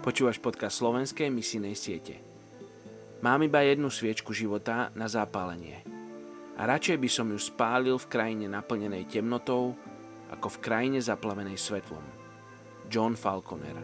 Počúvaš 0.00 0.40
podcast 0.40 0.80
slovenskej 0.80 1.28
misijnej 1.28 1.76
siete. 1.76 2.16
Mám 3.20 3.44
iba 3.44 3.60
jednu 3.60 3.92
sviečku 3.92 4.32
života 4.32 4.88
na 4.96 5.04
zápalenie. 5.12 5.84
A 6.56 6.64
radšej 6.64 6.96
by 6.96 7.08
som 7.12 7.28
ju 7.28 7.36
spálil 7.36 8.00
v 8.00 8.08
krajine 8.08 8.48
naplnenej 8.48 9.04
temnotou, 9.04 9.76
ako 10.32 10.56
v 10.56 10.60
krajine 10.64 11.04
zaplavenej 11.04 11.60
svetlom. 11.60 12.00
John 12.88 13.12
Falconer 13.12 13.76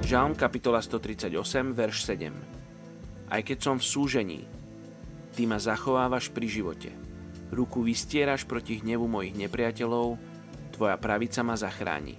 Žalm 0.00 0.32
kapitola 0.32 0.80
138, 0.80 1.76
verš 1.76 2.08
7 2.08 3.28
Aj 3.28 3.44
keď 3.44 3.58
som 3.60 3.76
v 3.76 3.84
súžení, 3.84 4.40
Ty 5.38 5.46
ma 5.46 5.62
zachovávaš 5.62 6.34
pri 6.34 6.50
živote. 6.50 6.90
Ruku 7.54 7.86
vystieraš 7.86 8.42
proti 8.42 8.82
hnevu 8.82 9.06
mojich 9.06 9.38
nepriateľov, 9.38 10.18
Tvoja 10.74 10.98
pravica 10.98 11.46
ma 11.46 11.54
zachráni. 11.54 12.18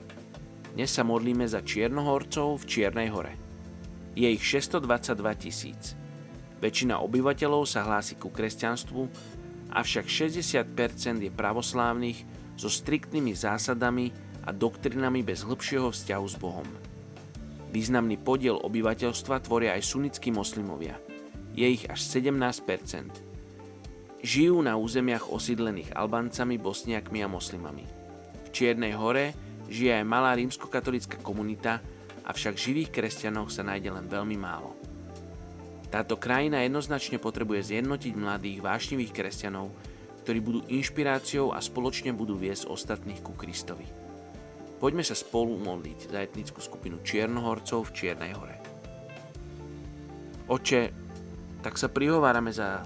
Dnes 0.72 0.88
sa 0.88 1.04
modlíme 1.04 1.44
za 1.44 1.60
Čiernohorcov 1.60 2.64
v 2.64 2.64
Čiernej 2.64 3.12
hore. 3.12 3.36
Je 4.16 4.24
ich 4.24 4.40
622 4.40 5.20
tisíc. 5.36 6.00
Väčšina 6.64 7.04
obyvateľov 7.04 7.68
sa 7.68 7.84
hlási 7.84 8.16
ku 8.16 8.32
kresťanstvu, 8.32 9.12
avšak 9.76 10.08
60% 10.08 11.20
je 11.20 11.28
pravoslávnych 11.28 12.24
so 12.56 12.72
striktnými 12.72 13.36
zásadami 13.36 14.16
a 14.48 14.56
doktrinami 14.56 15.28
bez 15.28 15.44
hĺbšieho 15.44 15.92
vzťahu 15.92 16.26
s 16.32 16.36
Bohom. 16.40 16.68
Významný 17.76 18.16
podiel 18.16 18.56
obyvateľstva 18.64 19.44
tvoria 19.44 19.76
aj 19.76 19.84
sunnickí 19.84 20.32
moslimovia– 20.32 20.96
je 21.60 21.68
ich 21.68 21.84
až 21.92 22.00
17%. 22.00 24.24
Žijú 24.24 24.58
na 24.64 24.80
územiach 24.80 25.28
osídlených 25.28 25.92
Albancami, 25.92 26.56
Bosniakmi 26.56 27.20
a 27.20 27.28
moslimami. 27.28 27.84
V 28.48 28.50
Čiernej 28.56 28.96
hore 28.96 29.36
žije 29.68 30.00
aj 30.00 30.06
malá 30.08 30.32
rímskokatolická 30.40 31.20
komunita, 31.20 31.84
avšak 32.24 32.56
živých 32.56 32.96
kresťanov 32.96 33.52
sa 33.52 33.68
nájde 33.68 33.92
len 33.92 34.08
veľmi 34.08 34.40
málo. 34.40 34.72
Táto 35.92 36.16
krajina 36.16 36.64
jednoznačne 36.64 37.20
potrebuje 37.20 37.76
zjednotiť 37.76 38.14
mladých 38.16 38.62
vášnivých 38.62 39.12
kresťanov, 39.12 39.74
ktorí 40.24 40.40
budú 40.40 40.62
inšpiráciou 40.70 41.52
a 41.52 41.60
spoločne 41.60 42.14
budú 42.14 42.38
viesť 42.38 42.70
ostatných 42.70 43.26
ku 43.26 43.34
Kristovi. 43.34 43.90
Poďme 44.80 45.04
sa 45.04 45.18
spolu 45.18 45.60
modliť 45.60 46.14
za 46.14 46.24
etnickú 46.24 46.62
skupinu 46.62 47.02
Čiernohorcov 47.02 47.90
v 47.90 47.94
Čiernej 47.98 48.32
hore. 48.38 48.56
Oče, 50.50 51.09
tak 51.60 51.76
sa 51.76 51.92
prihovárame 51.92 52.56
za 52.56 52.84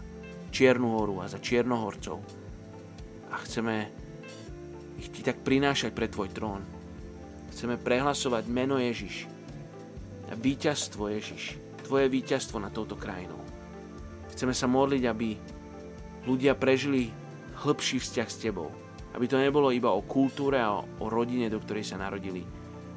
Čiernu 0.54 0.98
horu 0.98 1.22
a 1.22 1.30
za 1.30 1.42
Čiernohorcov. 1.42 2.18
A 3.34 3.36
chceme 3.42 3.90
ich 5.02 5.10
ti 5.10 5.26
tak 5.26 5.42
prinášať 5.42 5.94
pre 5.94 6.10
tvoj 6.10 6.30
trón. 6.30 6.62
Chceme 7.54 7.78
prehlasovať 7.82 8.50
meno 8.50 8.78
Ježiš 8.78 9.30
a 10.30 10.38
víťazstvo 10.38 11.10
Ježiš. 11.10 11.58
Tvoje 11.86 12.10
víťazstvo 12.10 12.58
na 12.58 12.72
touto 12.74 12.98
krajinou. 12.98 13.38
Chceme 14.34 14.56
sa 14.56 14.66
modliť, 14.66 15.04
aby 15.06 15.38
ľudia 16.26 16.58
prežili 16.58 17.14
hĺbší 17.62 18.02
vzťah 18.02 18.30
s 18.30 18.42
tebou. 18.42 18.72
Aby 19.14 19.30
to 19.30 19.38
nebolo 19.38 19.70
iba 19.70 19.94
o 19.94 20.02
kultúre 20.02 20.58
a 20.58 20.82
o 20.82 21.06
rodine, 21.06 21.46
do 21.52 21.62
ktorej 21.62 21.86
sa 21.86 22.02
narodili, 22.02 22.42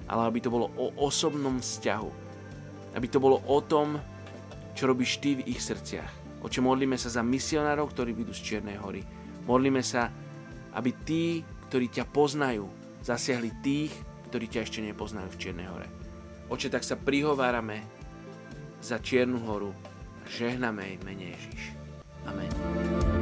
ale 0.08 0.32
aby 0.32 0.40
to 0.40 0.48
bolo 0.48 0.72
o 0.80 0.96
osobnom 1.04 1.60
vzťahu. 1.60 2.10
Aby 2.96 3.06
to 3.12 3.20
bolo 3.20 3.44
o 3.44 3.60
tom, 3.60 4.00
čo 4.76 4.92
robíš 4.92 5.18
ty 5.24 5.40
v 5.40 5.48
ich 5.48 5.64
srdciach. 5.64 6.44
Oče, 6.44 6.60
modlíme 6.60 7.00
sa 7.00 7.08
za 7.08 7.24
misionárov, 7.24 7.90
ktorí 7.90 8.12
vidú 8.12 8.36
z 8.36 8.44
Čiernej 8.44 8.76
hory. 8.76 9.00
Modlíme 9.48 9.80
sa, 9.80 10.12
aby 10.76 10.92
tí, 11.02 11.40
ktorí 11.72 11.88
ťa 11.88 12.04
poznajú, 12.12 12.68
zasiahli 13.00 13.50
tých, 13.64 13.90
ktorí 14.28 14.46
ťa 14.52 14.62
ešte 14.68 14.84
nepoznajú 14.84 15.32
v 15.32 15.40
Čiernej 15.40 15.66
hore. 15.72 15.88
Oče, 16.52 16.68
tak 16.68 16.84
sa 16.84 17.00
prihovárame 17.00 17.82
za 18.84 19.00
Čiernu 19.00 19.40
horu 19.48 19.72
a 20.20 20.24
žehname 20.28 20.84
jej 20.84 20.98
mene 21.02 21.26
Ježiš. 21.32 21.62
Amen. 22.28 23.15